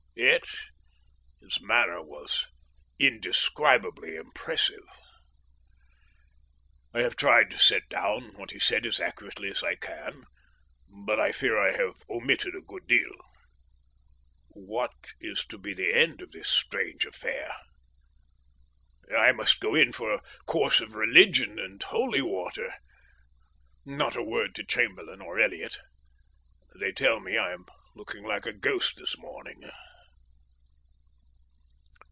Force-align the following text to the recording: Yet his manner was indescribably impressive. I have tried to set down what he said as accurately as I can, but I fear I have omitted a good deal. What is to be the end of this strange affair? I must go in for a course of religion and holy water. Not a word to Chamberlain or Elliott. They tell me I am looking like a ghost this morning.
Yet 0.13 0.43
his 1.41 1.59
manner 1.61 2.03
was 2.03 2.45
indescribably 2.99 4.15
impressive. 4.17 4.85
I 6.93 7.01
have 7.01 7.15
tried 7.15 7.49
to 7.49 7.57
set 7.57 7.89
down 7.89 8.33
what 8.37 8.51
he 8.51 8.59
said 8.59 8.85
as 8.85 8.99
accurately 8.99 9.49
as 9.49 9.63
I 9.63 9.75
can, 9.77 10.25
but 10.87 11.19
I 11.19 11.31
fear 11.31 11.57
I 11.57 11.71
have 11.71 12.03
omitted 12.07 12.55
a 12.55 12.61
good 12.61 12.85
deal. 12.87 13.13
What 14.49 14.93
is 15.19 15.43
to 15.45 15.57
be 15.57 15.73
the 15.73 15.91
end 15.91 16.21
of 16.21 16.31
this 16.31 16.49
strange 16.49 17.05
affair? 17.05 17.55
I 19.17 19.31
must 19.31 19.59
go 19.59 19.73
in 19.73 19.91
for 19.91 20.11
a 20.13 20.21
course 20.45 20.81
of 20.81 20.93
religion 20.93 21.57
and 21.57 21.81
holy 21.81 22.21
water. 22.21 22.75
Not 23.85 24.15
a 24.15 24.23
word 24.23 24.53
to 24.55 24.65
Chamberlain 24.65 25.21
or 25.21 25.39
Elliott. 25.39 25.79
They 26.79 26.91
tell 26.91 27.19
me 27.21 27.37
I 27.37 27.53
am 27.53 27.65
looking 27.95 28.23
like 28.23 28.45
a 28.45 28.53
ghost 28.53 28.97
this 28.97 29.17
morning. 29.17 29.63